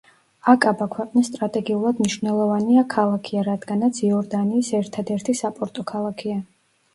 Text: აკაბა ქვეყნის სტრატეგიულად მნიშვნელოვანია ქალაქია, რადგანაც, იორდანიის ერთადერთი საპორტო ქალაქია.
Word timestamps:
აკაბა 0.51 0.85
ქვეყნის 0.93 1.27
სტრატეგიულად 1.31 1.99
მნიშვნელოვანია 2.03 2.85
ქალაქია, 2.93 3.45
რადგანაც, 3.49 4.01
იორდანიის 4.09 4.73
ერთადერთი 4.81 5.37
საპორტო 5.43 5.87
ქალაქია. 5.95 6.41